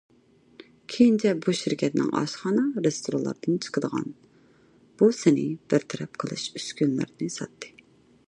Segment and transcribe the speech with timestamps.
[0.93, 4.07] كېيىنچە بۇ شىركەتنىڭ ئاشخانا، رېستورانلاردىن چىقىدىغان
[5.03, 7.75] بۇسنى بىر تەرەپ قىلىش ئۈسكۈنىلىرىنى ساتتى.